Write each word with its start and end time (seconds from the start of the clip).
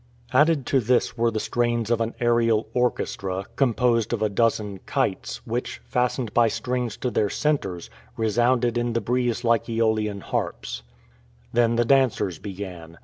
Added 0.33 0.65
to 0.65 0.79
this 0.79 1.15
were 1.15 1.29
the 1.29 1.39
strains 1.39 1.91
of 1.91 2.01
an 2.01 2.15
aerial 2.19 2.67
orchestra, 2.73 3.45
composed 3.55 4.13
of 4.13 4.23
a 4.23 4.29
dozen 4.29 4.79
kites, 4.87 5.45
which, 5.45 5.79
fastened 5.85 6.33
by 6.33 6.47
strings 6.47 6.97
to 6.97 7.11
their 7.11 7.29
centers, 7.29 7.91
resounded 8.17 8.79
in 8.79 8.93
the 8.93 8.99
breeze 9.01 9.43
like 9.43 9.65
AEolian 9.69 10.21
harps. 10.23 10.81
Then 11.53 11.75
the 11.75 11.85
dancers 11.85 12.39
began. 12.39 12.97